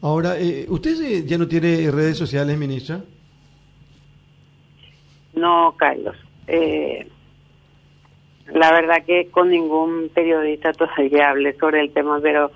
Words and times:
Ahora, 0.00 0.38
eh, 0.38 0.66
¿usted 0.68 1.24
ya 1.24 1.38
no 1.38 1.48
tiene 1.48 1.90
redes 1.90 2.16
sociales, 2.16 2.56
ministra? 2.56 3.00
No, 5.34 5.74
Carlos. 5.76 6.16
Eh, 6.46 7.08
la 8.52 8.72
verdad 8.72 9.04
que 9.04 9.28
con 9.30 9.50
ningún 9.50 10.08
periodista 10.14 10.72
todavía 10.72 11.30
hablé 11.30 11.54
sobre 11.54 11.80
el 11.80 11.90
tema, 11.90 12.20
pero 12.22 12.50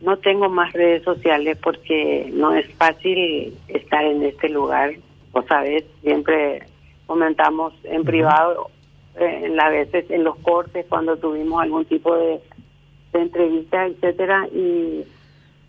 no 0.00 0.16
tengo 0.18 0.48
más 0.48 0.72
redes 0.72 1.02
sociales 1.02 1.58
porque 1.62 2.30
no 2.32 2.54
es 2.54 2.68
fácil 2.74 3.56
estar 3.68 4.04
en 4.04 4.22
este 4.24 4.48
lugar. 4.48 4.94
O 5.32 5.42
sabes, 5.42 5.84
siempre 6.02 6.62
comentamos 7.06 7.72
en 7.84 8.02
privado, 8.04 8.70
eh, 9.18 9.42
en 9.44 9.56
las 9.56 9.70
veces 9.70 10.10
en 10.10 10.24
los 10.24 10.36
cortes 10.36 10.86
cuando 10.88 11.16
tuvimos 11.16 11.62
algún 11.62 11.84
tipo 11.84 12.16
de, 12.16 12.40
de 13.12 13.20
entrevista, 13.20 13.86
etcétera, 13.86 14.48
y 14.52 15.04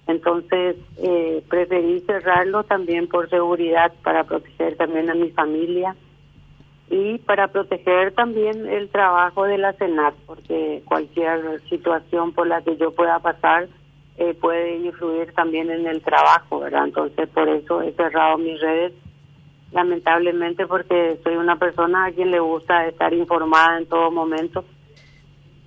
entonces 0.10 0.76
eh, 0.98 1.44
preferí 1.48 2.00
cerrarlo 2.00 2.64
también 2.64 3.08
por 3.08 3.30
seguridad 3.30 3.94
para 4.04 4.24
proteger 4.24 4.76
también 4.76 5.08
a 5.12 5.14
mi 5.14 5.30
familia 5.30 5.96
y 6.90 7.20
para 7.20 7.50
proteger 7.50 8.14
también 8.16 8.68
el 8.68 8.90
trabajo 8.90 9.44
de 9.44 9.60
la 9.60 9.74
Senat, 9.74 10.16
porque 10.26 10.82
cualquier 10.86 11.62
situación 11.70 12.34
por 12.34 12.48
la 12.48 12.64
que 12.64 12.76
yo 12.78 12.90
pueda 12.90 13.20
pasar 13.20 13.68
eh, 14.18 14.34
puede 14.34 14.78
influir 14.78 15.32
también 15.34 15.70
en 15.70 15.86
el 15.86 16.02
trabajo, 16.02 16.60
¿verdad? 16.60 16.86
Entonces 16.86 17.30
por 17.30 17.48
eso 17.48 17.84
he 17.84 17.92
cerrado 17.92 18.40
mis 18.40 18.60
redes, 18.60 18.94
lamentablemente 19.72 20.66
porque 20.66 21.20
soy 21.24 21.36
una 21.36 21.58
persona 21.58 22.06
a 22.06 22.12
quien 22.12 22.32
le 22.32 22.40
gusta 22.40 22.88
estar 22.88 23.14
informada 23.14 23.78
en 23.78 23.86
todo 23.86 24.10
momento. 24.10 24.66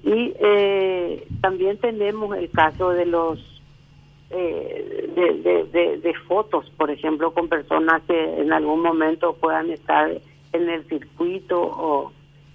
Y 0.02 0.34
eh, 0.40 1.28
también 1.40 1.78
tenemos 1.78 2.36
el 2.36 2.50
caso 2.50 2.90
de 2.90 3.06
los 3.06 3.51
eh, 4.32 5.10
de, 5.14 5.98
de, 5.98 6.14
fotos, 6.26 6.70
por 6.76 6.90
ejemplo, 6.90 7.32
con 7.32 7.48
personas 7.48 8.02
que 8.06 8.40
en 8.40 8.52
algún 8.52 8.80
momento 8.80 9.34
puedan 9.34 9.70
estar 9.70 10.10
en 10.52 10.68
el 10.68 10.84
circuito 10.88 11.60
o 11.60 12.12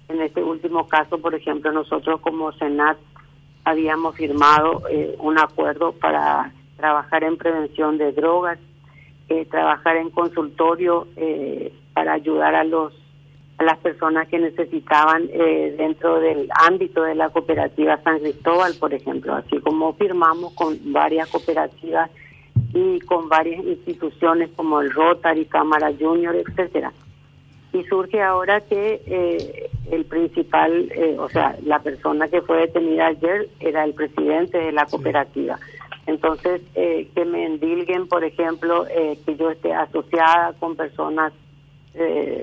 en 0.08 0.22
este 0.22 0.42
último 0.42 0.86
caso, 0.86 1.18
por 1.18 1.34
ejemplo, 1.34 1.70
nosotros 1.72 2.20
como 2.20 2.52
Senat 2.52 2.98
habíamos 3.64 4.16
firmado 4.16 4.82
eh, 4.90 5.14
un 5.18 5.38
acuerdo 5.38 5.92
para 5.92 6.52
trabajar 6.76 7.24
en 7.24 7.36
prevención 7.36 7.98
de 7.98 8.12
drogas, 8.12 8.58
eh, 9.28 9.44
trabajar 9.44 9.96
en 9.96 10.10
consultorio 10.10 11.06
eh, 11.16 11.72
para 11.92 12.14
ayudar 12.14 12.54
a 12.54 12.64
los 12.64 12.94
a 13.58 13.64
las 13.64 13.78
personas 13.78 14.28
que 14.28 14.38
necesitaban 14.38 15.26
dentro 15.26 16.20
del 16.20 16.48
ámbito 16.54 17.02
de 17.02 17.16
la 17.16 17.28
cooperativa 17.28 18.00
San 18.04 18.20
Cristóbal, 18.20 18.74
por 18.78 18.94
ejemplo, 18.94 19.34
así 19.34 19.58
como 19.58 19.94
firmamos 19.94 20.54
con 20.54 20.78
varias 20.92 21.28
cooperativas 21.28 22.08
y 22.72 23.00
con 23.00 23.28
varias 23.28 23.64
instituciones 23.64 24.50
como 24.54 24.80
el 24.80 24.90
Rotary, 24.90 25.46
Cámara 25.46 25.92
Junior, 25.98 26.36
etcétera. 26.36 26.92
Y 27.72 27.84
surge 27.84 28.22
ahora 28.22 28.60
que 28.62 29.02
eh, 29.06 29.70
el 29.90 30.04
principal, 30.06 30.90
eh, 30.94 31.16
o 31.18 31.28
sea, 31.28 31.56
la 31.64 31.80
persona 31.80 32.28
que 32.28 32.42
fue 32.42 32.60
detenida 32.60 33.08
ayer 33.08 33.48
era 33.60 33.84
el 33.84 33.94
presidente 33.94 34.58
de 34.58 34.72
la 34.72 34.86
cooperativa. 34.86 35.58
Entonces, 36.06 36.62
eh, 36.74 37.08
que 37.14 37.24
me 37.26 37.44
endilguen, 37.44 38.08
por 38.08 38.24
ejemplo, 38.24 38.86
que 38.86 39.36
yo 39.36 39.50
esté 39.50 39.74
asociada 39.74 40.54
con 40.58 40.76
personas 40.76 41.34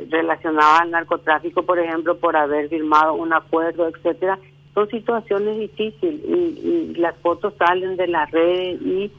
relacionadas 0.10 0.82
al 0.82 0.92
narcotráfico, 0.92 1.64
por 1.64 1.80
ejemplo, 1.80 2.18
por 2.18 2.36
haber 2.36 2.70
firmado 2.70 3.14
un 3.14 3.34
acuerdo, 3.34 3.88
etcétera, 3.88 4.40
son 4.74 4.90
situaciones 4.90 5.58
difíciles 5.58 6.22
y, 6.28 6.92
y 6.92 6.96
las 6.96 7.16
fotos 7.18 7.54
salen 7.58 7.96
de 7.96 8.08
las 8.08 8.30
redes 8.32 8.82
y 8.82 9.12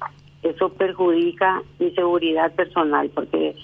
eso 0.42 0.68
perjudica 0.68 1.62
mi 1.78 1.90
seguridad 1.92 2.52
personal 2.52 3.10
porque 3.14 3.54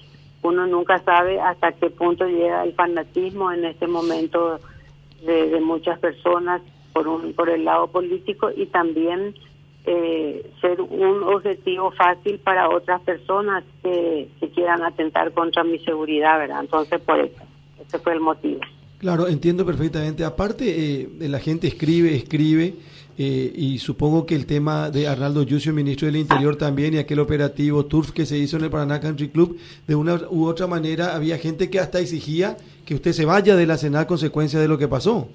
uno 0.43 0.67
nunca 0.67 0.99
sabe 0.99 1.41
hasta 1.41 1.73
qué 1.73 1.91
punto 1.91 2.27
llega 2.27 2.65
el 2.65 2.73
fanatismo 2.75 3.53
en 3.53 3.65
este 3.65 3.87
momento 3.87 4.59
de, 5.25 5.61
muchas 5.61 5.99
personas 6.01 6.61
por 6.93 7.06
un 7.06 7.33
por 7.33 7.49
el 7.49 7.65
lado 7.65 7.87
político 7.87 8.51
y 8.55 8.67
también 8.67 9.34
eh, 9.84 10.50
ser 10.60 10.81
un 10.81 11.22
objetivo 11.25 11.91
fácil 11.91 12.38
para 12.38 12.69
otras 12.69 13.00
personas 13.03 13.65
que, 13.82 14.28
quieran 14.54 14.82
atentar 14.82 15.32
contra 15.32 15.65
mi 15.65 15.78
seguridad, 15.78 16.38
¿verdad? 16.38 16.60
Entonces, 16.60 17.00
por 17.00 17.19
eso, 17.19 17.43
ese 17.81 17.98
fue 17.98 18.12
el 18.12 18.21
motivo. 18.21 18.60
Claro, 18.98 19.26
entiendo 19.26 19.65
perfectamente. 19.65 20.25
Aparte, 20.25 21.00
eh, 21.00 21.09
la 21.21 21.41
gente 21.41 21.66
escribe, 21.66 22.15
escribe 22.15 22.75
eh, 23.19 23.53
y 23.54 23.78
supongo 23.78 24.25
que 24.25 24.34
el 24.34 24.47
tema 24.47 24.91
de 24.91 25.09
Arnaldo 25.09 25.42
Yucio, 25.42 25.72
ministro 25.72 26.06
del 26.06 26.16
Interior 26.16 26.56
también, 26.56 26.94
y 26.94 26.98
aquel 26.98 27.19
operativo 27.19 27.84
TURF 27.87 28.12
que 28.12 28.26
se 28.26 28.38
hizo 28.38 28.56
en 28.56 28.65
el 28.65 28.71
Paraná 28.71 29.00
Country 29.00 29.28
Club, 29.28 29.59
de 29.87 29.94
una 29.94 30.21
u 30.31 30.47
otra 30.47 30.66
manera 30.66 31.15
había 31.15 31.38
gente 31.38 31.69
que 31.71 31.81
hasta 31.81 31.98
exigía 31.98 32.56
que 32.84 32.94
usted 32.94 33.12
se 33.12 33.25
vaya 33.25 33.56
de 33.56 33.66
la 33.66 33.76
Senada 33.76 34.04
a 34.04 34.06
consecuencia 34.06 34.60
de 34.60 34.69
lo 34.69 34.78
que 34.78 34.88
pasó. 34.88 35.28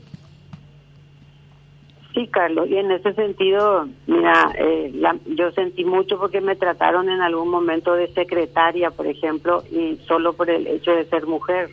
Sí, 2.17 2.25
Carlos, 2.29 2.67
y 2.67 2.77
en 2.77 2.89
ese 2.89 3.13
sentido, 3.13 3.87
mira, 4.07 4.51
eh, 4.57 4.91
yo 5.27 5.51
sentí 5.51 5.85
mucho 5.85 6.17
porque 6.17 6.41
me 6.41 6.55
trataron 6.55 7.09
en 7.09 7.21
algún 7.21 7.47
momento 7.47 7.93
de 7.93 8.07
secretaria, 8.07 8.89
por 8.89 9.05
ejemplo, 9.05 9.63
y 9.71 9.97
solo 10.07 10.33
por 10.33 10.49
el 10.49 10.65
hecho 10.65 10.93
de 10.93 11.05
ser 11.05 11.27
mujer. 11.27 11.69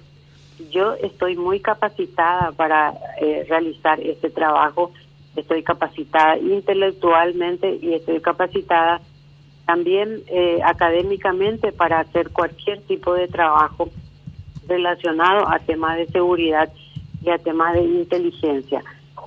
Yo 0.71 0.93
estoy 1.01 1.35
muy 1.35 1.61
capacitada 1.61 2.53
para 2.53 2.93
eh, 3.23 3.47
realizar 3.49 3.99
este 4.01 4.29
trabajo 4.29 4.93
estoy 5.35 5.63
capacitada 5.63 6.37
intelectualmente 6.37 7.79
y 7.81 7.95
estoy 7.95 8.21
capacitada 8.21 9.01
también 9.65 10.25
eh, 10.27 10.61
académicamente 10.63 11.73
para 11.73 12.01
hacer 12.01 12.29
cualquier 12.29 12.83
tipo 12.83 13.15
de 13.15 13.29
trabajo 13.29 13.89
relacionado 14.69 15.49
a 15.49 15.59
temas 15.59 15.97
de 15.97 16.07
seguridad 16.09 16.71
y 17.23 17.31
a 17.31 17.39
temas 17.39 17.73
de 17.73 17.85
inteligencia. 17.85 18.85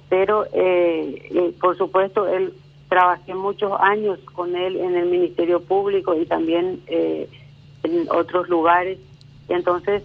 Pero, 0.10 0.46
eh, 0.54 1.30
eh, 1.32 1.54
por 1.60 1.78
supuesto, 1.78 2.28
él 2.28 2.54
trabajé 2.90 3.34
muchos 3.36 3.74
años 3.80 4.20
con 4.34 4.56
él 4.56 4.78
en 4.78 4.96
el 4.96 5.08
Ministerio 5.08 5.62
Público 5.62 6.16
y 6.16 6.26
también 6.26 6.82
en 6.88 8.08
otros 8.10 8.48
lugares. 8.48 8.98
Entonces, 9.50 10.04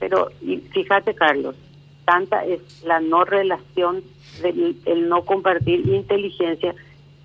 pero 0.00 0.28
y 0.42 0.56
fíjate, 0.56 1.14
Carlos, 1.14 1.54
tanta 2.04 2.44
es 2.44 2.82
la 2.84 2.98
no 2.98 3.24
relación, 3.24 4.02
del, 4.42 4.76
el 4.86 5.08
no 5.08 5.24
compartir 5.24 5.86
inteligencia, 5.86 6.74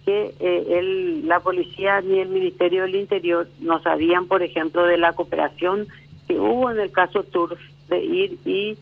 que 0.05 0.35
eh, 0.39 0.65
el, 0.69 1.27
la 1.27 1.39
policía 1.39 1.99
ni 2.01 2.19
el 2.19 2.29
Ministerio 2.29 2.83
del 2.83 2.95
Interior 2.95 3.47
no 3.59 3.81
sabían, 3.81 4.27
por 4.27 4.43
ejemplo, 4.43 4.85
de 4.85 4.97
la 4.97 5.13
cooperación 5.13 5.87
que 6.27 6.39
hubo 6.39 6.69
en 6.69 6.79
el 6.79 6.91
caso 6.91 7.23
TURF 7.23 7.59
de 7.89 8.03
ir 8.03 8.37
y 8.45 8.77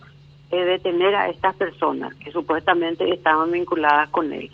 eh, 0.51 0.65
detener 0.65 1.15
a 1.15 1.29
estas 1.29 1.55
personas 1.55 2.13
que 2.15 2.31
supuestamente 2.31 3.11
estaban 3.13 3.51
vinculadas 3.51 4.09
con 4.09 4.31
él. 4.33 4.51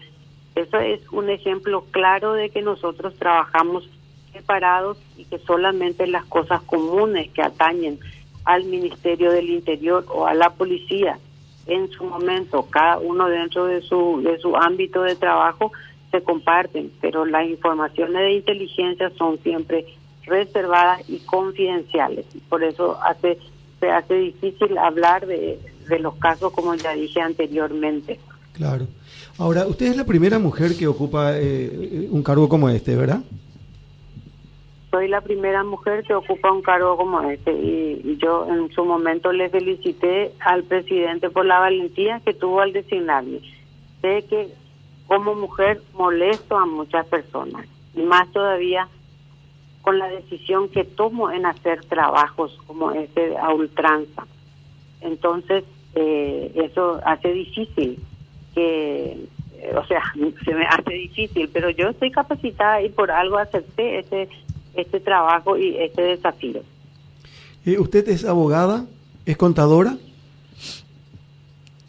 Eso 0.56 0.78
es 0.78 1.02
un 1.12 1.30
ejemplo 1.30 1.86
claro 1.92 2.34
de 2.34 2.50
que 2.50 2.62
nosotros 2.62 3.16
trabajamos 3.16 3.90
separados 4.34 4.98
y 5.18 5.26
que 5.26 5.40
solamente 5.40 6.08
las 6.08 6.26
cosas 6.26 6.62
comunes 6.62 7.30
que 7.32 7.42
atañen 7.42 8.00
al 8.46 8.66
Ministerio 8.66 9.32
del 9.32 9.50
Interior 9.50 10.06
o 10.10 10.26
a 10.26 10.34
la 10.34 10.50
policía 10.50 11.20
en 11.68 11.90
su 11.92 12.04
momento, 12.04 12.66
cada 12.70 12.98
uno 12.98 13.28
dentro 13.28 13.66
de 13.66 13.82
su, 13.82 14.22
de 14.24 14.40
su 14.40 14.56
ámbito 14.56 15.04
de 15.04 15.16
trabajo, 15.16 15.72
se 16.12 16.24
comparten, 16.24 16.92
pero 17.00 17.26
las 17.26 17.48
informaciones 17.48 18.22
de 18.22 18.32
inteligencia 18.34 19.12
son 19.12 19.38
siempre 19.40 19.86
reservadas 20.24 21.08
y 21.08 21.20
confidenciales. 21.20 22.26
Por 22.50 22.64
eso 22.64 22.98
hace, 23.04 23.38
se 23.80 23.92
hace 23.92 24.16
difícil 24.16 24.78
hablar 24.78 25.28
de, 25.28 25.60
de 25.90 26.00
los 26.00 26.16
casos 26.16 26.54
como 26.54 26.76
ya 26.76 26.94
dije 26.94 27.22
anteriormente. 27.22 28.20
Claro. 28.54 28.88
Ahora, 29.38 29.68
usted 29.68 29.88
es 29.88 29.98
la 29.98 30.06
primera 30.06 30.40
mujer 30.40 30.76
que 30.76 30.88
ocupa 30.88 31.32
eh, 31.38 32.08
un 32.12 32.24
cargo 32.24 32.48
como 32.48 32.70
este, 32.70 32.96
¿verdad? 32.96 33.22
soy 34.92 35.08
la 35.08 35.22
primera 35.22 35.64
mujer 35.64 36.04
que 36.04 36.14
ocupa 36.14 36.52
un 36.52 36.62
cargo 36.62 36.98
como 36.98 37.22
este 37.22 37.52
y, 37.54 38.18
yo 38.18 38.48
en 38.50 38.72
su 38.72 38.84
momento 38.84 39.32
le 39.32 39.50
felicité 39.50 40.34
al 40.40 40.64
presidente 40.64 41.30
por 41.30 41.46
la 41.46 41.60
valentía 41.60 42.22
que 42.26 42.34
tuvo 42.34 42.62
al 42.62 42.74
designarme. 42.74 43.40
Sé 44.02 44.26
que 44.30 44.50
como 45.08 45.36
mujer 45.36 45.82
molesto 45.94 46.58
a 46.58 46.66
muchas 46.66 47.06
personas 47.08 47.66
y 47.96 48.02
más 48.02 48.30
todavía 48.32 48.88
con 49.82 50.00
la 50.00 50.08
decisión 50.08 50.70
que 50.70 50.84
tomo 50.84 51.32
en 51.32 51.46
hacer 51.46 51.86
trabajos 51.86 52.58
como 52.68 52.92
este 52.92 53.38
a 53.38 53.54
ultranza. 53.54 54.26
Entonces, 55.02 55.64
eh, 55.96 56.52
eso 56.56 57.00
hace 57.06 57.34
difícil 57.34 58.00
que, 58.54 59.28
eh, 59.58 59.76
o 59.76 59.86
sea, 59.86 60.02
se 60.46 60.54
me 60.54 60.66
hace 60.66 60.94
difícil, 60.94 61.50
pero 61.52 61.70
yo 61.70 61.90
estoy 61.90 62.12
capacitada 62.12 62.82
y 62.82 62.90
por 62.90 63.12
algo 63.12 63.38
acepté 63.38 64.00
ese 64.00 64.30
este 64.76 65.00
trabajo 65.00 65.58
y 65.58 65.76
este 65.78 66.02
desafío. 66.02 66.62
¿Y 67.66 67.78
¿Usted 67.78 68.08
es 68.10 68.24
abogada? 68.24 68.86
¿Es 69.26 69.36
contadora? 69.36 69.98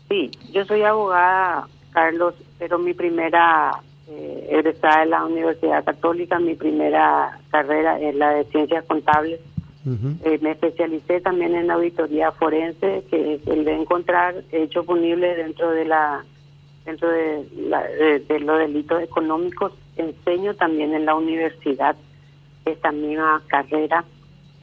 Sí, 0.08 0.30
yo 0.52 0.64
soy 0.64 0.82
abogada, 0.82 1.68
Carlos, 1.92 2.34
pero 2.58 2.78
mi 2.78 2.94
primera 2.94 3.80
eh, 4.08 4.48
egresada 4.50 5.00
de 5.00 5.06
la 5.06 5.24
Universidad 5.24 5.84
Católica. 5.84 6.40
Mi 6.40 6.54
primera 6.54 7.38
carrera 7.50 8.00
es 8.00 8.14
la 8.16 8.30
de 8.30 8.44
Ciencias 8.46 8.84
Contables. 8.86 9.40
Eh, 9.86 10.38
me 10.42 10.50
especialicé 10.50 11.22
también 11.22 11.54
en 11.54 11.70
auditoría 11.70 12.32
forense, 12.32 13.02
que 13.10 13.34
es 13.34 13.46
el 13.46 13.64
de 13.64 13.72
encontrar 13.72 14.34
hechos 14.52 14.84
punibles 14.84 15.36
dentro 15.38 15.70
de 15.70 15.86
la 15.86 16.24
dentro 16.84 17.08
de, 17.10 18.20
de, 18.28 18.40
los 18.40 18.58
delitos 18.58 19.02
económicos. 19.02 19.72
Enseño 19.96 20.54
también 20.54 20.94
en 20.94 21.06
la 21.06 21.14
universidad 21.14 21.96
esta 22.64 22.92
misma 22.92 23.42
carrera, 23.46 24.04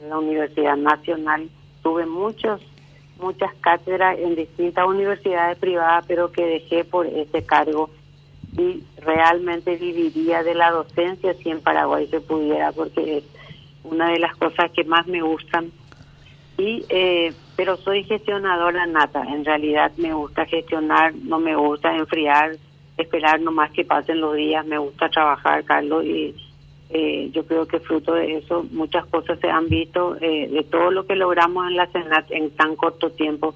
en 0.00 0.08
la 0.08 0.18
Universidad 0.18 0.76
Nacional. 0.76 1.48
Tuve 1.82 2.06
muchos 2.06 2.60
muchas 3.20 3.52
cátedras 3.60 4.16
en 4.18 4.36
distintas 4.36 4.86
universidades 4.86 5.58
privadas, 5.58 6.04
pero 6.06 6.30
que 6.30 6.44
dejé 6.44 6.84
por 6.84 7.06
ese 7.06 7.44
cargo 7.44 7.90
y 8.56 8.82
realmente 9.00 9.76
viviría 9.76 10.42
de 10.42 10.54
la 10.54 10.70
docencia 10.70 11.34
si 11.34 11.50
en 11.50 11.60
Paraguay 11.60 12.06
se 12.08 12.20
pudiera, 12.20 12.72
porque 12.72 13.22
una 13.90 14.10
de 14.10 14.18
las 14.18 14.36
cosas 14.36 14.70
que 14.72 14.84
más 14.84 15.06
me 15.06 15.22
gustan. 15.22 15.70
Y 16.56 16.84
eh, 16.88 17.32
pero 17.56 17.76
soy 17.76 18.04
gestionadora 18.04 18.86
nata, 18.86 19.22
en 19.22 19.44
realidad 19.44 19.90
me 19.96 20.12
gusta 20.12 20.44
gestionar, 20.46 21.14
no 21.14 21.38
me 21.40 21.56
gusta 21.56 21.96
enfriar, 21.96 22.56
esperar 22.96 23.40
nomás 23.40 23.70
que 23.72 23.84
pasen 23.84 24.20
los 24.20 24.36
días, 24.36 24.64
me 24.66 24.78
gusta 24.78 25.08
trabajar, 25.08 25.64
Carlos, 25.64 26.04
y 26.04 26.34
eh, 26.90 27.30
yo 27.32 27.44
creo 27.46 27.66
que 27.66 27.80
fruto 27.80 28.14
de 28.14 28.38
eso 28.38 28.64
muchas 28.70 29.04
cosas 29.06 29.38
se 29.40 29.50
han 29.50 29.68
visto, 29.68 30.16
eh, 30.20 30.48
de 30.48 30.62
todo 30.64 30.90
lo 30.90 31.06
que 31.06 31.16
logramos 31.16 31.66
en 31.68 31.76
la 31.76 31.86
Senat 31.88 32.30
en 32.30 32.50
tan 32.50 32.76
corto 32.76 33.10
tiempo, 33.10 33.54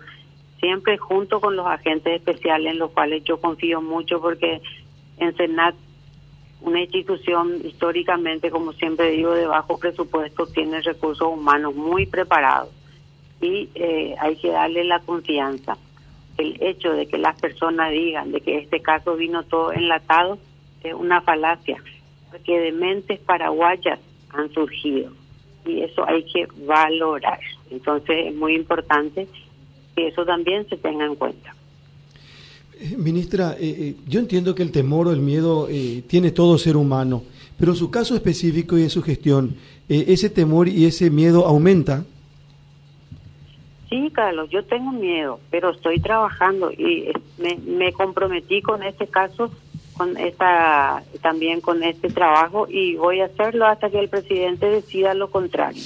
siempre 0.58 0.98
junto 0.98 1.40
con 1.40 1.56
los 1.56 1.66
agentes 1.66 2.14
especiales 2.14 2.72
en 2.72 2.78
los 2.78 2.90
cuales 2.90 3.24
yo 3.24 3.40
confío 3.40 3.80
mucho 3.80 4.20
porque 4.20 4.60
en 5.18 5.36
Senat, 5.36 5.74
una 6.62 6.80
institución 6.80 7.60
históricamente, 7.64 8.50
como 8.50 8.72
siempre 8.72 9.10
digo, 9.10 9.32
de 9.32 9.46
bajo 9.46 9.78
presupuesto, 9.78 10.46
tiene 10.46 10.80
recursos 10.80 11.28
humanos 11.28 11.74
muy 11.74 12.06
preparados 12.06 12.70
y 13.40 13.68
eh, 13.74 14.14
hay 14.20 14.36
que 14.36 14.50
darle 14.50 14.84
la 14.84 15.00
confianza. 15.00 15.76
El 16.38 16.56
hecho 16.62 16.92
de 16.92 17.06
que 17.06 17.18
las 17.18 17.38
personas 17.40 17.90
digan 17.90 18.32
de 18.32 18.40
que 18.40 18.58
este 18.58 18.80
caso 18.80 19.16
vino 19.16 19.42
todo 19.42 19.72
enlatado 19.72 20.38
es 20.82 20.94
una 20.94 21.20
falacia, 21.20 21.82
porque 22.30 22.58
de 22.58 22.72
mentes 22.72 23.20
paraguayas 23.20 23.98
han 24.30 24.50
surgido 24.52 25.12
y 25.66 25.82
eso 25.82 26.06
hay 26.06 26.24
que 26.24 26.46
valorar. 26.64 27.40
Entonces 27.70 28.26
es 28.28 28.34
muy 28.34 28.54
importante 28.54 29.28
que 29.94 30.08
eso 30.08 30.24
también 30.24 30.68
se 30.68 30.76
tenga 30.76 31.04
en 31.04 31.16
cuenta. 31.16 31.54
Eh, 32.82 32.96
ministra, 32.96 33.52
eh, 33.60 33.76
eh, 33.78 33.94
yo 34.08 34.18
entiendo 34.18 34.56
que 34.56 34.62
el 34.64 34.72
temor 34.72 35.06
o 35.06 35.12
el 35.12 35.20
miedo 35.20 35.68
tiene 36.08 36.32
todo 36.32 36.58
ser 36.58 36.76
humano, 36.76 37.22
pero 37.56 37.76
su 37.76 37.90
caso 37.90 38.16
específico 38.16 38.76
y 38.76 38.82
en 38.82 38.90
su 38.90 39.02
gestión, 39.02 39.54
¿ese 39.88 40.30
temor 40.30 40.68
y 40.68 40.86
ese 40.86 41.10
miedo 41.10 41.46
aumenta? 41.46 42.04
Sí, 43.88 44.10
Carlos, 44.12 44.50
yo 44.50 44.64
tengo 44.64 44.90
miedo, 44.90 45.38
pero 45.50 45.70
estoy 45.70 46.00
trabajando 46.00 46.72
y 46.72 47.12
me, 47.38 47.56
me 47.58 47.92
comprometí 47.92 48.62
con 48.62 48.82
este 48.82 49.06
caso, 49.06 49.52
con 49.96 50.16
esta, 50.16 51.04
también 51.20 51.60
con 51.60 51.84
este 51.84 52.08
trabajo 52.08 52.66
y 52.68 52.96
voy 52.96 53.20
a 53.20 53.26
hacerlo 53.26 53.66
hasta 53.66 53.90
que 53.90 54.00
el 54.00 54.08
presidente 54.08 54.66
decida 54.66 55.14
lo 55.14 55.30
contrario. 55.30 55.82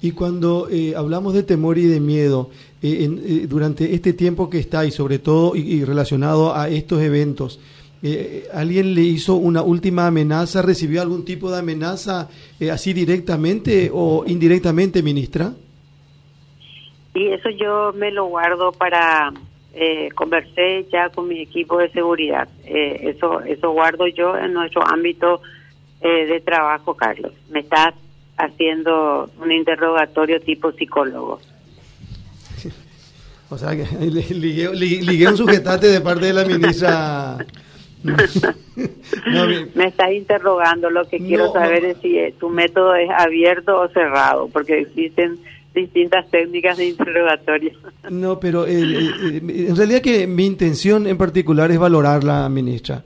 Y 0.00 0.12
cuando 0.12 0.68
eh, 0.70 0.94
hablamos 0.96 1.34
de 1.34 1.42
temor 1.42 1.76
y 1.76 1.86
de 1.86 1.98
miedo, 1.98 2.50
eh, 2.82 3.08
eh, 3.10 3.46
durante 3.48 3.94
este 3.94 4.12
tiempo 4.12 4.48
que 4.48 4.58
está 4.58 4.84
y 4.84 4.92
sobre 4.92 5.18
todo 5.18 5.56
y, 5.56 5.84
relacionado 5.84 6.54
a 6.54 6.68
estos 6.68 7.02
eventos, 7.02 7.60
¿alguien 8.52 8.94
le 8.94 9.00
hizo 9.00 9.34
una 9.34 9.62
última 9.62 10.06
amenaza? 10.06 10.62
¿Recibió 10.62 11.02
algún 11.02 11.24
tipo 11.24 11.50
de 11.50 11.58
amenaza 11.58 12.28
así 12.70 12.92
directamente 12.92 13.90
o 13.92 14.22
indirectamente, 14.24 15.02
ministra? 15.02 15.52
Y 17.12 17.26
eso 17.32 17.50
yo 17.50 17.92
me 17.92 18.12
lo 18.12 18.26
guardo 18.26 18.70
para 18.70 19.32
conversé 20.14 20.86
ya 20.92 21.08
con 21.10 21.26
mi 21.26 21.40
equipo 21.40 21.78
de 21.78 21.90
seguridad. 21.90 22.48
eso 22.64 23.40
eso 23.40 23.70
guardo 23.72 24.06
yo 24.06 24.36
en 24.36 24.52
nuestro 24.52 24.86
ámbito 24.86 25.40
de 26.00 26.40
trabajo, 26.44 26.94
Carlos. 26.94 27.32
Me 27.50 27.60
está 27.60 27.94
haciendo 28.38 29.30
un 29.40 29.52
interrogatorio 29.52 30.40
tipo 30.40 30.72
psicólogo. 30.72 31.40
O 33.50 33.56
sea, 33.56 33.74
que 33.74 33.84
ligué, 34.06 35.28
un 35.28 35.36
sujetate 35.36 35.88
de 35.88 36.00
parte 36.00 36.26
de 36.26 36.32
la 36.34 36.44
ministra. 36.44 37.38
me 39.74 39.86
estás 39.86 40.12
interrogando, 40.12 40.90
lo 40.90 41.08
que 41.08 41.18
quiero 41.18 41.52
saber 41.52 41.84
es 41.84 41.96
si 41.98 42.18
eh, 42.18 42.34
tu 42.38 42.48
método 42.50 42.94
es 42.94 43.10
abierto 43.10 43.80
o 43.80 43.88
cerrado, 43.88 44.48
porque 44.48 44.80
existen 44.80 45.38
distintas 45.74 46.28
técnicas 46.30 46.76
de 46.76 46.88
interrogatorio. 46.88 47.72
No, 48.10 48.38
pero 48.38 48.66
en 48.66 49.76
realidad 49.76 50.00
que 50.00 50.26
mi 50.26 50.44
intención 50.44 51.06
en 51.06 51.16
particular 51.16 51.70
es 51.70 51.78
valorar 51.78 52.24
la 52.24 52.48
ministra. 52.48 53.02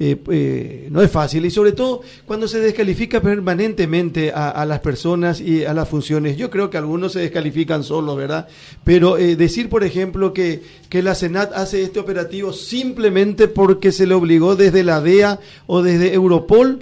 Eh, 0.00 0.16
eh, 0.32 0.88
no 0.90 1.00
es 1.00 1.12
fácil 1.12 1.44
y 1.44 1.50
sobre 1.50 1.70
todo 1.70 2.00
cuando 2.26 2.48
se 2.48 2.58
descalifica 2.58 3.20
permanentemente 3.20 4.32
a, 4.34 4.64
las 4.66 4.80
personas 4.80 5.40
y 5.40 5.64
a 5.64 5.74
las 5.74 5.88
funciones. 5.88 6.36
Yo 6.36 6.50
creo 6.50 6.70
que 6.70 6.78
algunos 6.78 7.12
se 7.12 7.20
descalifican 7.20 7.84
solo, 7.84 8.16
¿verdad? 8.16 8.48
Pero 8.84 9.16
eh, 9.16 9.36
decir, 9.36 9.68
por 9.68 9.84
ejemplo, 9.84 10.32
que, 10.32 10.62
que 10.88 11.02
la 11.02 11.14
Senat 11.14 11.52
hace 11.52 11.82
este 11.82 12.00
operativo 12.00 12.52
simplemente 12.52 13.46
porque 13.46 13.92
se 13.92 14.06
le 14.06 14.14
obligó 14.14 14.56
desde 14.56 14.82
la 14.82 15.00
DEA 15.00 15.38
o 15.66 15.82
desde 15.82 16.12
Europol, 16.14 16.80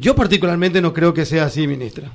yo 0.00 0.14
particularmente 0.16 0.80
no 0.80 0.94
creo 0.94 1.12
que 1.12 1.26
sea 1.26 1.44
así, 1.44 1.66
ministra. 1.66 2.10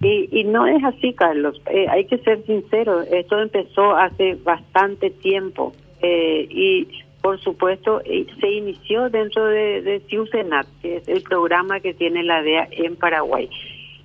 Y, 0.00 0.28
y 0.30 0.44
no 0.44 0.68
es 0.68 0.84
así, 0.84 1.12
Carlos. 1.12 1.60
hay 1.90 2.04
que 2.04 2.18
ser 2.18 2.46
sincero. 2.46 3.02
Esto 3.02 3.40
empezó 3.40 3.96
hace 3.96 4.38
bastante 4.44 5.10
tiempo 5.10 5.74
y 6.00 6.86
por 7.22 7.40
supuesto, 7.40 8.02
eh, 8.04 8.26
se 8.40 8.50
inició 8.50 9.08
dentro 9.08 9.46
de, 9.46 9.80
de 9.82 10.00
CIUSENAT, 10.08 10.66
que 10.82 10.96
es 10.96 11.08
el 11.08 11.22
programa 11.22 11.78
que 11.78 11.94
tiene 11.94 12.24
la 12.24 12.42
DEA 12.42 12.68
en 12.72 12.96
Paraguay. 12.96 13.48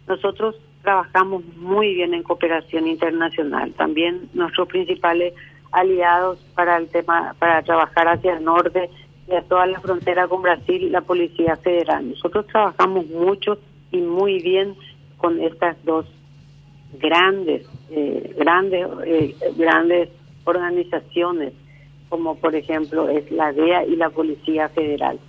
Nosotros 0.08 0.56
trabajamos 0.84 1.44
muy 1.58 1.96
bien 1.96 2.14
en 2.14 2.24
cooperación 2.24 2.88
internacional. 2.88 3.74
También 3.74 4.30
nuestros 4.34 4.68
principales 4.68 5.34
aliados 5.72 6.40
para 6.56 6.78
el 6.78 6.88
tema, 6.90 7.36
para 7.40 7.64
trabajar 7.64 8.08
hacia 8.08 8.38
el 8.38 8.44
norte 8.46 8.90
y 9.28 9.34
a 9.34 9.42
toda 9.42 9.66
la 9.66 9.82
frontera 9.82 10.28
con 10.28 10.44
Brasil, 10.44 10.92
la 10.92 11.02
Policía 11.02 11.58
Federal. 11.58 12.10
Nosotros 12.12 12.46
trabajamos 12.48 13.08
mucho 13.08 13.58
y 13.92 13.98
muy 13.98 14.42
bien 14.42 14.76
con 15.18 15.42
estas 15.42 15.76
dos 15.84 16.06
grandes, 17.00 17.68
eh, 17.90 18.36
grandes, 18.38 18.88
eh, 19.06 19.36
grandes 19.58 20.10
organizaciones 20.46 21.54
como 22.10 22.36
por 22.36 22.56
ejemplo 22.56 23.10
es 23.10 23.30
la 23.32 23.54
DEA 23.54 23.86
y 23.86 23.96
la 23.96 24.10
Policía 24.10 24.70
Federal. 24.70 25.20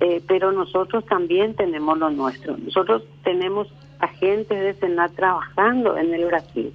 Eh, 0.00 0.22
pero 0.26 0.50
nosotros 0.50 1.04
también 1.06 1.54
tenemos 1.54 1.98
lo 1.98 2.10
nuestro. 2.10 2.56
Nosotros 2.56 3.02
tenemos 3.22 3.68
agentes 3.98 4.58
de 4.58 4.74
Senat 4.74 5.12
trabajando 5.14 5.96
en 5.98 6.14
el 6.14 6.24
Brasil, 6.24 6.72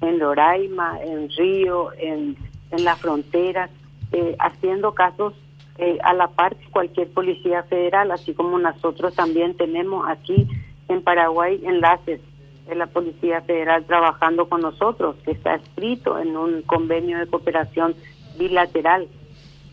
en 0.00 0.18
Loraima, 0.18 1.00
en 1.02 1.28
Río, 1.30 1.90
en, 1.98 2.36
en 2.70 2.84
las 2.84 3.00
fronteras, 3.00 3.70
eh, 4.12 4.36
haciendo 4.38 4.94
casos 4.94 5.34
eh, 5.78 5.98
a 6.02 6.14
la 6.14 6.28
par 6.28 6.56
cualquier 6.72 7.08
policía 7.08 7.62
federal, 7.64 8.10
así 8.10 8.32
como 8.34 8.58
nosotros 8.58 9.14
también 9.14 9.54
tenemos 9.56 10.08
aquí 10.08 10.46
en 10.88 11.02
Paraguay 11.02 11.60
enlaces 11.64 12.20
de 12.66 12.74
la 12.74 12.86
Policía 12.86 13.40
Federal 13.42 13.84
trabajando 13.84 14.48
con 14.48 14.60
nosotros, 14.60 15.16
que 15.24 15.32
está 15.32 15.54
escrito 15.54 16.18
en 16.18 16.36
un 16.36 16.62
convenio 16.62 17.18
de 17.18 17.26
cooperación 17.26 17.94
bilateral. 18.38 19.08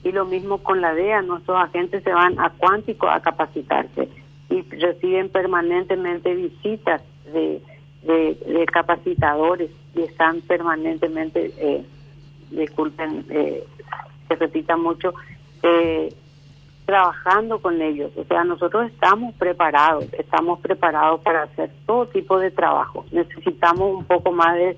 Y 0.04 0.12
lo 0.12 0.26
mismo 0.26 0.60
con 0.60 0.82
la 0.82 0.94
DEA, 0.94 1.22
nuestros 1.22 1.58
agentes 1.58 2.04
se 2.04 2.12
van 2.12 2.40
a 2.40 2.52
Cuántico 2.52 3.08
a 3.10 3.22
capacitarse 3.22 4.10
y 4.50 4.62
reciben 4.62 5.30
permanentemente 5.30 6.34
visitas 6.36 7.02
de, 7.34 7.62
de, 8.04 8.66
capacitadores 8.72 9.72
y 9.96 10.02
están 10.02 10.42
permanentemente, 10.42 11.52
eh, 11.58 11.84
disculpen, 12.52 13.26
eh, 13.30 13.64
se 14.28 14.36
repita 14.36 14.78
mucho, 14.78 15.14
eh, 15.64 16.14
trabajando 16.86 17.60
con 17.60 17.82
ellos. 17.82 18.12
O 18.16 18.24
sea, 18.26 18.44
nosotros 18.44 18.92
estamos 18.92 19.34
preparados, 19.36 20.06
estamos 20.14 20.60
preparados 20.60 21.22
para 21.22 21.44
hacer 21.44 21.72
todo 21.86 22.08
tipo 22.08 22.38
de 22.40 22.52
trabajo. 22.52 23.06
Necesitamos 23.12 23.98
un 23.98 24.06
poco 24.06 24.32
más 24.32 24.56
de 24.56 24.78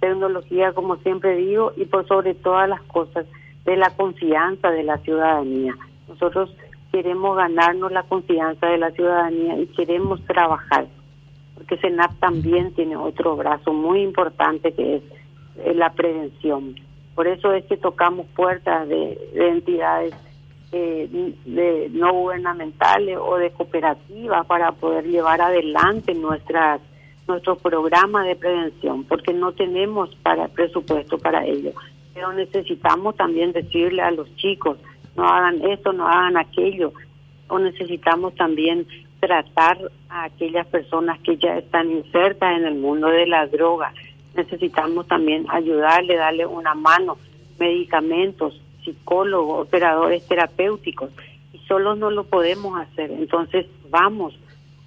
tecnología, 0.00 0.72
como 0.72 0.96
siempre 0.96 1.36
digo, 1.36 1.72
y 1.76 1.84
por 1.84 2.06
sobre 2.06 2.34
todas 2.34 2.68
las 2.68 2.82
cosas, 2.82 3.26
de 3.64 3.76
la 3.76 3.90
confianza 3.90 4.70
de 4.70 4.82
la 4.82 4.98
ciudadanía. 4.98 5.74
Nosotros 6.08 6.54
queremos 6.90 7.36
ganarnos 7.36 7.92
la 7.92 8.02
confianza 8.02 8.66
de 8.66 8.78
la 8.78 8.90
ciudadanía 8.92 9.58
y 9.58 9.66
queremos 9.66 10.24
trabajar, 10.24 10.86
porque 11.54 11.76
SENAP 11.76 12.18
también 12.18 12.72
tiene 12.72 12.96
otro 12.96 13.36
brazo 13.36 13.72
muy 13.72 14.02
importante 14.02 14.72
que 14.72 14.96
es 14.96 15.76
la 15.76 15.90
prevención. 15.92 16.76
Por 17.14 17.26
eso 17.26 17.52
es 17.52 17.64
que 17.66 17.76
tocamos 17.76 18.26
puertas 18.34 18.88
de, 18.88 19.18
entidades 19.34 20.14
eh, 20.72 21.34
de 21.44 21.88
no 21.90 22.12
gubernamentales 22.12 23.18
o 23.20 23.36
de 23.36 23.50
cooperativas 23.50 24.46
para 24.46 24.72
poder 24.72 25.04
llevar 25.04 25.40
adelante 25.40 26.14
nuestras 26.14 26.80
nuestro 27.28 27.56
programa 27.56 28.24
de 28.24 28.34
prevención, 28.34 29.04
porque 29.04 29.32
no 29.32 29.52
tenemos 29.52 30.14
para 30.16 30.48
presupuesto 30.48 31.18
para 31.18 31.44
ello. 31.44 31.72
Pero 32.14 32.32
necesitamos 32.32 33.16
también 33.16 33.52
decirle 33.52 34.02
a 34.02 34.10
los 34.10 34.34
chicos, 34.36 34.78
no 35.14 35.28
hagan 35.28 35.62
esto, 35.62 35.92
no 35.92 36.08
hagan 36.08 36.36
aquello, 36.36 36.92
o 37.48 37.58
necesitamos 37.58 38.34
también 38.34 38.86
tratar 39.20 39.78
a 40.08 40.24
aquellas 40.24 40.66
personas 40.68 41.20
que 41.20 41.36
ya 41.36 41.58
están 41.58 41.90
insertas 41.90 42.56
en 42.56 42.64
el 42.64 42.76
mundo 42.76 43.08
de 43.08 43.26
la 43.26 43.46
droga. 43.46 43.92
Necesitamos 44.34 45.06
también 45.06 45.46
ayudarle, 45.50 46.16
darle 46.16 46.46
una 46.46 46.74
mano, 46.74 47.18
medicamentos, 47.58 48.60
psicólogos, 48.84 49.66
operadores 49.66 50.26
terapéuticos, 50.26 51.10
y 51.52 51.58
solo 51.66 51.94
no 51.94 52.10
lo 52.10 52.24
podemos 52.24 52.78
hacer. 52.80 53.10
Entonces 53.10 53.66
vamos 53.90 54.38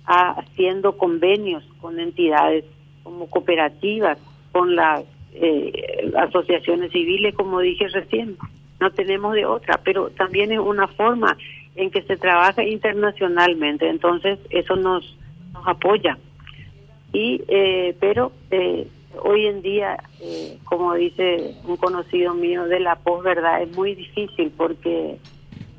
haciendo 0.06 0.98
convenios 0.98 1.64
con 1.80 2.00
entidades 2.00 2.66
como 3.04 3.30
cooperativas, 3.30 4.18
con 4.52 4.76
las 4.76 5.04
eh, 5.34 6.12
asociaciones 6.18 6.92
civiles, 6.92 7.36
como 7.36 7.60
dije 7.60 7.88
recién. 7.88 8.38
No 8.80 8.92
tenemos 8.92 9.34
de 9.36 9.46
otra, 9.46 9.80
pero 9.84 10.10
también 10.10 10.52
es 10.52 10.60
una 10.60 10.88
forma 10.88 11.38
en 11.76 11.92
que 11.92 12.02
se 12.02 12.18
trabaja 12.18 12.64
internacionalmente, 12.64 13.88
entonces 13.88 14.40
eso 14.50 14.76
nos, 14.76 15.18
apoya. 15.66 16.18
Y 17.14 17.42
eh, 17.48 17.96
pero 18.00 18.32
eh, 18.50 18.88
hoy 19.24 19.46
en 19.46 19.62
día, 19.62 19.98
eh, 20.22 20.58
como 20.66 20.94
dice 20.96 21.56
un 21.66 21.78
conocido 21.78 22.34
mío 22.34 22.66
de 22.66 22.80
la 22.80 22.96
posverdad, 22.96 23.62
es 23.62 23.76
muy 23.76 23.96
difícil 23.96 24.52
porque 24.56 25.18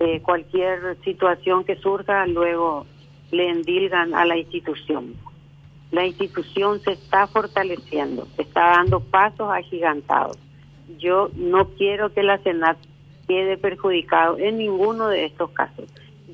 eh, 0.00 0.20
cualquier 0.22 0.96
situación 1.04 1.64
que 1.64 1.76
surja 1.76 2.26
luego 2.26 2.86
le 3.32 3.48
endilgan 3.48 4.14
a 4.14 4.24
la 4.24 4.36
institución. 4.36 5.14
La 5.90 6.06
institución 6.06 6.80
se 6.80 6.92
está 6.92 7.26
fortaleciendo, 7.26 8.28
se 8.36 8.42
está 8.42 8.76
dando 8.76 9.00
pasos 9.00 9.50
agigantados. 9.50 10.38
Yo 10.98 11.30
no 11.34 11.68
quiero 11.70 12.12
que 12.12 12.22
la 12.22 12.38
Senat 12.38 12.78
quede 13.26 13.56
perjudicado 13.56 14.38
en 14.38 14.58
ninguno 14.58 15.08
de 15.08 15.24
estos 15.24 15.50
casos. 15.50 15.86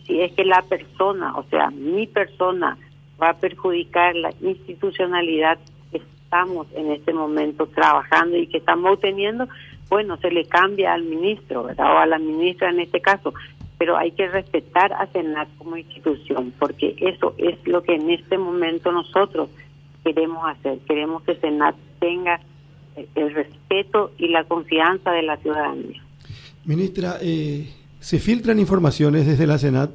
Si 0.07 0.21
es 0.21 0.33
que 0.33 0.45
la 0.45 0.63
persona, 0.63 1.37
o 1.37 1.45
sea, 1.45 1.71
mi 1.71 2.07
persona, 2.07 2.77
va 3.21 3.31
a 3.31 3.39
perjudicar 3.39 4.15
la 4.15 4.31
institucionalidad 4.41 5.59
que 5.91 5.99
estamos 5.99 6.67
en 6.75 6.93
este 6.93 7.13
momento 7.13 7.67
trabajando 7.67 8.37
y 8.37 8.47
que 8.47 8.59
estamos 8.59 8.93
obteniendo, 8.93 9.49
bueno, 9.89 10.17
se 10.19 10.31
le 10.31 10.45
cambia 10.45 10.95
al 10.95 11.03
ministro, 11.03 11.65
¿verdad? 11.65 11.95
O 11.95 11.99
a 11.99 12.07
la 12.07 12.19
ministra 12.19 12.71
en 12.71 12.81
este 12.81 13.01
caso, 13.01 13.35
pero 13.79 13.97
hay 13.97 14.11
que 14.11 14.29
respetar 14.29 14.93
a 14.93 15.07
Senat 15.13 15.49
como 15.57 15.77
institución, 15.77 16.53
porque 16.59 16.97
eso 16.99 17.35
es 17.39 17.57
lo 17.65 17.83
que 17.83 17.95
en 17.95 18.11
este 18.11 18.37
momento 18.37 18.91
nosotros 18.91 19.49
queremos 20.05 20.47
hacer. 20.49 20.79
Queremos 20.81 21.23
que 21.23 21.37
Senat 21.37 21.77
tenga 22.01 22.41
el 23.15 23.33
respeto 23.33 24.11
y 24.19 24.29
la 24.29 24.45
confianza 24.45 25.13
de 25.13 25.23
la 25.23 25.37
ciudadanía. 25.37 26.03
Ministra, 26.65 27.19
eh, 27.23 27.73
¿se 28.01 28.19
filtran 28.19 28.59
informaciones 28.59 29.27
desde 29.27 29.47
la 29.47 29.59
Senat? 29.59 29.91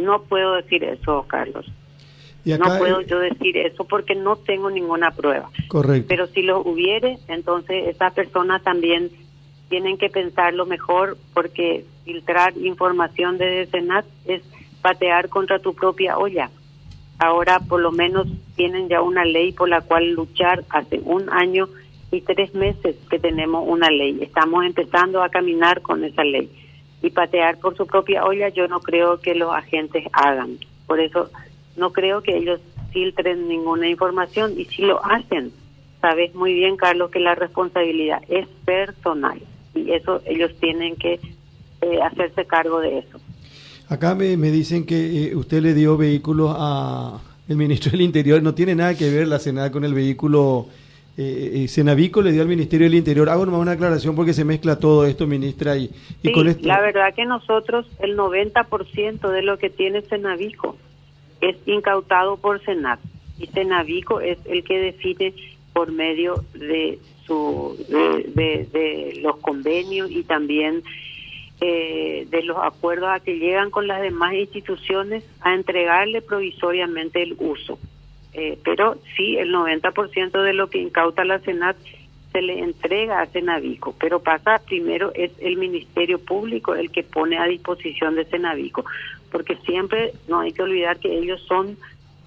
No 0.00 0.22
puedo 0.22 0.54
decir 0.54 0.84
eso, 0.84 1.24
Carlos. 1.26 1.66
no 2.44 2.78
puedo 2.78 3.00
yo 3.00 3.18
decir 3.18 3.56
eso 3.56 3.84
porque 3.84 4.14
no 4.14 4.36
tengo 4.36 4.70
ninguna 4.70 5.10
prueba. 5.10 5.50
Correcto. 5.66 6.06
Pero 6.08 6.26
si 6.28 6.42
lo 6.42 6.60
hubiere, 6.60 7.18
entonces 7.26 7.88
esa 7.88 8.10
persona 8.10 8.60
también 8.60 9.10
tienen 9.68 9.98
que 9.98 10.08
pensarlo 10.08 10.66
mejor 10.66 11.16
porque 11.34 11.84
filtrar 12.04 12.56
información 12.56 13.38
de 13.38 13.66
Senat 13.66 14.06
es 14.26 14.42
patear 14.82 15.28
contra 15.28 15.58
tu 15.58 15.74
propia 15.74 16.18
olla. 16.18 16.50
Ahora 17.18 17.60
por 17.60 17.80
lo 17.80 17.90
menos 17.92 18.28
tienen 18.54 18.88
ya 18.88 19.02
una 19.02 19.24
ley 19.24 19.52
por 19.52 19.68
la 19.68 19.80
cual 19.80 20.12
luchar 20.12 20.64
hace 20.68 21.00
un 21.04 21.28
año 21.30 21.68
y 22.12 22.20
tres 22.20 22.54
meses 22.54 22.96
que 23.10 23.18
tenemos 23.18 23.64
una 23.66 23.90
ley. 23.90 24.18
Estamos 24.22 24.64
empezando 24.64 25.22
a 25.22 25.28
caminar 25.28 25.82
con 25.82 26.04
esa 26.04 26.22
ley. 26.22 26.48
Y 27.02 27.10
patear 27.10 27.58
por 27.58 27.76
su 27.76 27.86
propia 27.86 28.24
olla 28.24 28.48
yo 28.48 28.68
no 28.68 28.80
creo 28.80 29.20
que 29.20 29.34
los 29.34 29.52
agentes 29.52 30.04
hagan. 30.12 30.58
Por 30.86 31.00
eso 31.00 31.30
no 31.76 31.92
creo 31.92 32.22
que 32.22 32.36
ellos 32.36 32.60
filtren 32.92 33.48
ninguna 33.48 33.88
información 33.88 34.58
y 34.58 34.64
si 34.66 34.82
lo 34.82 35.04
hacen, 35.04 35.52
sabes 36.00 36.34
muy 36.34 36.54
bien, 36.54 36.76
Carlos, 36.76 37.10
que 37.10 37.20
la 37.20 37.34
responsabilidad 37.34 38.22
es 38.28 38.46
personal 38.64 39.40
y 39.76 39.92
eso 39.92 40.20
ellos 40.26 40.52
tienen 40.60 40.96
que 40.96 41.20
eh, 41.82 42.02
hacerse 42.02 42.44
cargo 42.46 42.80
de 42.80 42.98
eso. 42.98 43.20
Acá 43.88 44.14
me, 44.14 44.36
me 44.36 44.50
dicen 44.50 44.84
que 44.84 45.28
eh, 45.28 45.36
usted 45.36 45.62
le 45.62 45.74
dio 45.74 45.96
vehículos 45.96 46.54
a 46.58 47.20
el 47.48 47.56
ministro 47.56 47.92
del 47.92 48.00
Interior, 48.00 48.42
no 48.42 48.54
tiene 48.54 48.74
nada 48.74 48.96
que 48.96 49.08
ver 49.08 49.28
la 49.28 49.38
Senada 49.38 49.70
con 49.70 49.84
el 49.84 49.94
vehículo 49.94 50.66
eh, 51.18 51.64
eh, 51.64 51.68
Senavico 51.68 52.20
le 52.20 52.30
dio 52.30 52.42
al 52.42 52.48
Ministerio 52.48 52.86
del 52.86 52.94
Interior. 52.94 53.30
Hago 53.30 53.46
nomás 53.46 53.62
una 53.62 53.72
aclaración 53.72 54.14
porque 54.14 54.34
se 54.34 54.44
mezcla 54.44 54.78
todo 54.78 55.06
esto, 55.06 55.26
ministra. 55.26 55.76
Y, 55.76 55.90
y 56.22 56.32
con 56.32 56.46
esto... 56.46 56.66
la 56.66 56.80
verdad 56.80 57.14
que 57.14 57.24
nosotros 57.24 57.86
el 58.00 58.18
90% 58.18 59.30
de 59.30 59.42
lo 59.42 59.58
que 59.58 59.70
tiene 59.70 60.02
Senavico 60.02 60.76
es 61.40 61.56
incautado 61.66 62.36
por 62.36 62.62
Senat 62.64 63.00
y 63.38 63.46
Senavico 63.46 64.20
es 64.20 64.38
el 64.44 64.62
que 64.64 64.78
define 64.78 65.32
por 65.72 65.90
medio 65.90 66.44
de 66.54 66.98
su 67.26 67.76
de, 67.88 69.18
los 69.20 69.36
convenios 69.38 70.10
y 70.10 70.22
también 70.22 70.82
eh, 71.60 72.26
de 72.30 72.42
los 72.42 72.58
acuerdos 72.58 73.08
a 73.10 73.20
que 73.20 73.38
llegan 73.38 73.70
con 73.70 73.86
las 73.86 74.02
demás 74.02 74.34
instituciones 74.34 75.24
a 75.40 75.54
entregarle 75.54 76.22
provisoriamente 76.22 77.22
el 77.22 77.34
uso. 77.38 77.78
Eh, 78.34 78.58
pero 78.64 78.98
sí, 79.16 79.38
el 79.38 79.52
90% 79.54 80.42
de 80.42 80.52
lo 80.52 80.68
que 80.68 80.78
incauta 80.78 81.24
la 81.24 81.38
Senat 81.38 81.76
se 82.32 82.42
le 82.42 82.58
entrega 82.58 83.22
a 83.22 83.26
Senavico, 83.26 83.94
pero 83.98 84.20
pasa 84.20 84.60
primero 84.66 85.10
es 85.14 85.30
el 85.38 85.56
Ministerio 85.56 86.18
Público 86.18 86.74
el 86.74 86.90
que 86.90 87.02
pone 87.02 87.38
a 87.38 87.46
disposición 87.46 88.14
de 88.14 88.26
Senavico, 88.26 88.84
porque 89.32 89.56
siempre 89.64 90.12
no 90.28 90.40
hay 90.40 90.52
que 90.52 90.62
olvidar 90.62 90.98
que 90.98 91.16
ellos 91.16 91.40
son 91.48 91.78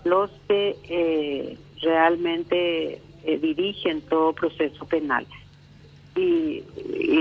los 0.05 0.31
que 0.47 0.75
eh, 0.89 1.57
realmente 1.83 2.99
eh, 3.23 3.37
dirigen 3.37 4.01
todo 4.01 4.33
proceso 4.33 4.85
penal. 4.85 5.25
Y, 6.15 6.63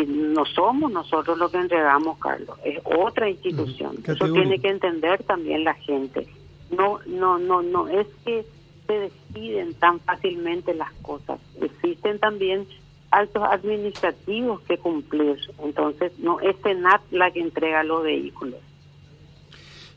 no 0.06 0.44
somos 0.46 0.90
nosotros 0.90 1.38
los 1.38 1.50
que 1.50 1.58
entregamos, 1.58 2.18
Carlos, 2.18 2.58
es 2.64 2.80
otra 2.84 3.28
institución. 3.28 3.96
Eso 4.04 4.32
tiene 4.32 4.58
que 4.58 4.68
entender 4.68 5.22
también 5.22 5.64
la 5.64 5.74
gente. 5.74 6.26
No, 6.70 6.98
no, 7.06 7.38
no, 7.38 7.62
no 7.62 7.88
es 7.88 8.06
que 8.24 8.44
se 8.86 8.92
deciden 8.92 9.74
tan 9.74 10.00
fácilmente 10.00 10.74
las 10.74 10.92
cosas. 11.02 11.38
Existen 11.60 12.18
también 12.18 12.66
altos 13.10 13.42
administrativos 13.42 14.60
que 14.62 14.78
cumplir. 14.78 15.38
Entonces, 15.62 16.12
no 16.18 16.40
es 16.40 16.56
Senat 16.62 17.00
la 17.10 17.30
que 17.30 17.40
entrega 17.40 17.82
los 17.84 18.02
vehículos. 18.02 18.60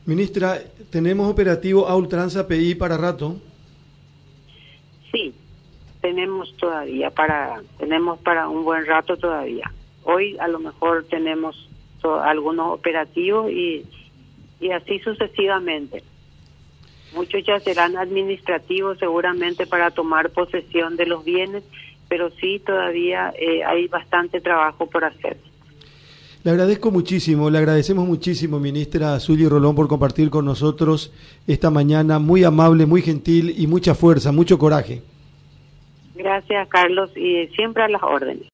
Ministra, 0.04 0.60
¿tenemos 0.90 1.30
operativo 1.30 1.86
a 1.86 1.96
ultranza 1.96 2.46
PI 2.46 2.74
para 2.74 2.96
rato? 2.96 3.36
Sí, 5.12 5.34
tenemos 6.02 6.54
todavía 6.58 7.10
para 7.10 7.62
tenemos 7.78 8.18
para 8.18 8.48
un 8.48 8.64
buen 8.64 8.84
rato 8.84 9.16
todavía. 9.16 9.72
Hoy 10.02 10.36
a 10.38 10.48
lo 10.48 10.58
mejor 10.58 11.06
tenemos 11.08 11.70
algunos 12.02 12.74
operativos 12.74 13.50
y, 13.50 13.86
y 14.60 14.70
así 14.72 14.98
sucesivamente. 14.98 16.02
Muchos 17.14 17.44
ya 17.46 17.60
serán 17.60 17.96
administrativos 17.96 18.98
seguramente 18.98 19.66
para 19.66 19.90
tomar 19.90 20.30
posesión 20.30 20.96
de 20.96 21.06
los 21.06 21.24
bienes, 21.24 21.62
pero 22.08 22.30
sí 22.30 22.60
todavía 22.64 23.32
eh, 23.38 23.62
hay 23.64 23.86
bastante 23.86 24.40
trabajo 24.40 24.86
por 24.86 25.04
hacer. 25.04 25.36
Le 26.42 26.50
agradezco 26.50 26.90
muchísimo, 26.90 27.50
le 27.50 27.58
agradecemos 27.58 28.04
muchísimo, 28.08 28.58
ministra 28.58 29.20
Zully 29.20 29.46
Rolón, 29.46 29.76
por 29.76 29.86
compartir 29.86 30.28
con 30.28 30.44
nosotros 30.44 31.12
esta 31.46 31.70
mañana, 31.70 32.18
muy 32.18 32.42
amable, 32.42 32.84
muy 32.84 33.02
gentil 33.02 33.54
y 33.56 33.68
mucha 33.68 33.94
fuerza, 33.94 34.32
mucho 34.32 34.58
coraje. 34.58 35.02
Gracias, 36.14 36.68
Carlos, 36.68 37.10
y 37.16 37.46
siempre 37.48 37.82
a 37.82 37.88
las 37.88 38.02
órdenes. 38.02 38.40